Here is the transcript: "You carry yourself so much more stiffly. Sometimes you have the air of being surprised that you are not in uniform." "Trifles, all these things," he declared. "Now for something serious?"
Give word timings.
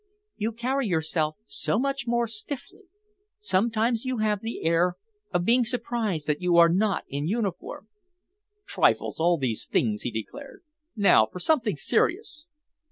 "You 0.35 0.51
carry 0.51 0.87
yourself 0.87 1.37
so 1.45 1.77
much 1.77 2.07
more 2.07 2.25
stiffly. 2.25 2.85
Sometimes 3.39 4.03
you 4.03 4.17
have 4.17 4.41
the 4.41 4.63
air 4.65 4.95
of 5.31 5.45
being 5.45 5.63
surprised 5.63 6.25
that 6.25 6.41
you 6.41 6.57
are 6.57 6.69
not 6.69 7.03
in 7.07 7.27
uniform." 7.27 7.87
"Trifles, 8.65 9.19
all 9.19 9.37
these 9.37 9.67
things," 9.67 10.01
he 10.01 10.09
declared. 10.09 10.63
"Now 10.95 11.27
for 11.31 11.37
something 11.37 11.75
serious?" 11.75 12.47